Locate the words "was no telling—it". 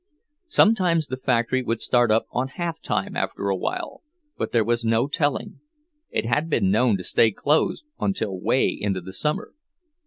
4.63-6.25